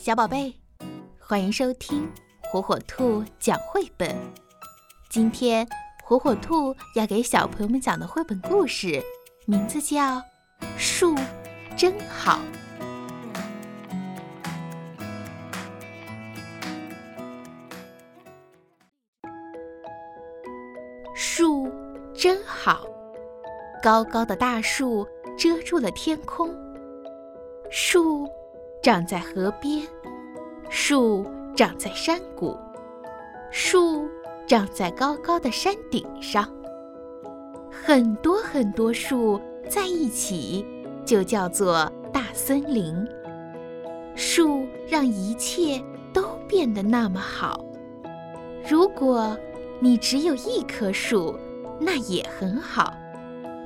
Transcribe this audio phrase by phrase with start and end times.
[0.00, 0.54] 小宝贝，
[1.18, 2.08] 欢迎收听
[2.40, 4.16] 火火兔讲绘本。
[5.10, 5.68] 今天
[6.04, 9.02] 火火兔要给小朋友们讲的绘本故事，
[9.44, 10.18] 名字叫
[10.78, 11.16] 《树
[11.76, 12.38] 真好》。
[21.14, 21.68] 树
[22.14, 22.86] 真好，
[23.82, 25.06] 高高的大树
[25.36, 26.54] 遮住了天空。
[27.68, 28.26] 树
[28.88, 29.86] 长在河边，
[30.70, 31.22] 树
[31.54, 32.56] 长在山谷，
[33.50, 34.08] 树
[34.46, 36.50] 长在高高的山顶上。
[37.70, 40.64] 很多很多树在一起，
[41.04, 43.06] 就叫做大森林。
[44.16, 45.78] 树让一切
[46.10, 47.62] 都变得那么好。
[48.66, 49.36] 如果
[49.80, 51.38] 你只有一棵树，
[51.78, 52.94] 那也很好，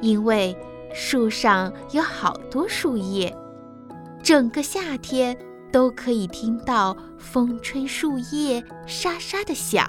[0.00, 0.56] 因为
[0.92, 3.32] 树上有好多树叶。
[4.24, 5.36] 整个夏天
[5.70, 9.86] 都可以听到风吹树叶沙沙的响。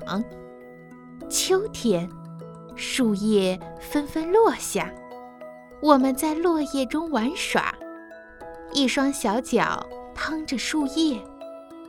[1.29, 2.09] 秋天，
[2.75, 4.93] 树叶纷纷落下，
[5.81, 7.73] 我们在落叶中玩耍，
[8.73, 11.17] 一双小脚趟着树叶，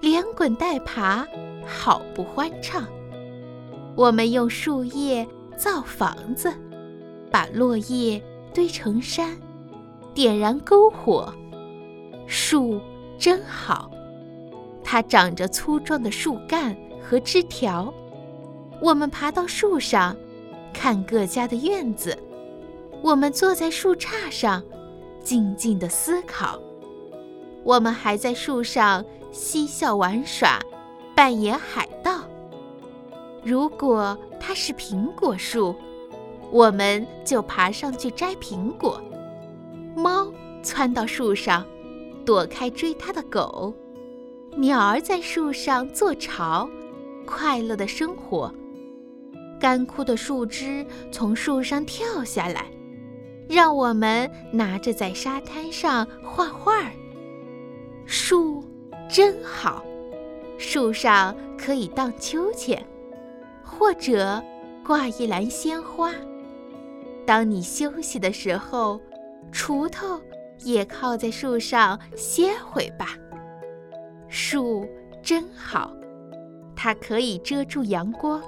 [0.00, 1.26] 连滚带爬，
[1.66, 2.86] 好不欢畅。
[3.96, 6.54] 我们用树叶造房子，
[7.28, 8.22] 把落叶
[8.54, 9.36] 堆成山，
[10.14, 11.34] 点燃篝火。
[12.26, 12.80] 树
[13.18, 13.90] 真好，
[14.82, 17.92] 它长着粗壮的树干和枝条。
[18.80, 20.16] 我们爬到树上，
[20.72, 22.16] 看各家的院子。
[23.02, 24.62] 我们坐在树杈上，
[25.22, 26.58] 静静地思考。
[27.62, 30.60] 我们还在树上嬉笑玩耍，
[31.14, 32.20] 扮演海盗。
[33.42, 35.74] 如果它是苹果树，
[36.50, 39.00] 我们就爬上去摘苹果。
[39.94, 40.26] 猫
[40.62, 41.64] 窜到树上。
[42.26, 43.72] 躲开追它的狗，
[44.56, 46.68] 鸟儿在树上做巢，
[47.24, 48.52] 快乐的生活。
[49.60, 52.66] 干枯的树枝从树上跳下来，
[53.48, 56.90] 让我们拿着在沙滩上画画。
[58.04, 58.62] 树
[59.08, 59.84] 真好，
[60.58, 62.84] 树上可以荡秋千，
[63.62, 64.42] 或者
[64.84, 66.12] 挂一篮鲜花。
[67.24, 69.00] 当你休息的时候，
[69.52, 70.20] 锄头。
[70.64, 73.16] 也靠在树上歇会吧。
[74.28, 74.86] 树
[75.22, 75.92] 真好，
[76.74, 78.42] 它可以遮住阳光，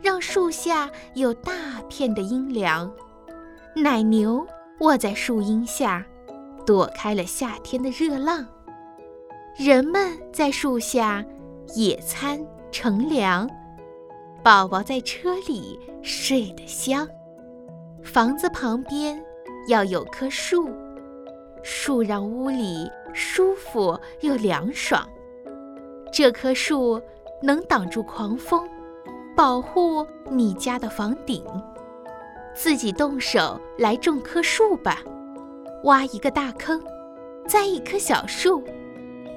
[0.00, 2.92] 让树下有大片的阴凉。
[3.74, 4.46] 奶牛
[4.80, 6.04] 卧在树荫下，
[6.66, 8.46] 躲开了夏天的热浪。
[9.56, 11.24] 人们在树下
[11.74, 13.48] 野餐乘凉，
[14.42, 17.06] 宝宝在车里睡得香。
[18.02, 19.22] 房子旁边
[19.68, 20.68] 要有棵树。
[21.62, 25.08] 树让屋里舒服又凉爽。
[26.12, 27.00] 这棵树
[27.42, 28.68] 能挡住狂风，
[29.36, 31.44] 保护你家的房顶。
[32.54, 34.98] 自己动手来种棵树吧，
[35.84, 36.82] 挖一个大坑，
[37.46, 38.62] 栽一棵小树，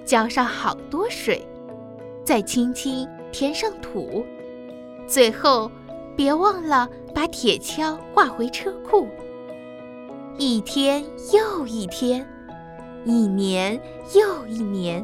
[0.04, 1.48] 浇上好多水，
[2.26, 4.26] 再轻轻填上土。
[5.08, 5.72] 最后，
[6.18, 9.08] 别忘了把铁锹挂回车库。
[10.38, 11.02] 一天
[11.34, 12.28] 又一天，
[13.06, 13.80] 一年
[14.14, 15.04] 又一年，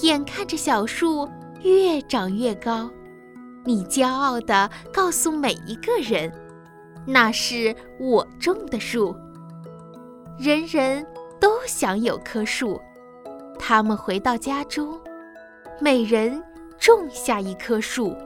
[0.00, 1.28] 眼看着小树
[1.62, 2.90] 越长越高，
[3.62, 6.32] 你骄傲地告诉每一个人
[7.06, 9.14] ：“那是我种的树。”
[10.40, 11.06] 人人
[11.38, 12.80] 都想有棵树，
[13.58, 14.98] 他们回到家中，
[15.78, 16.42] 每人
[16.78, 18.16] 种下一棵树。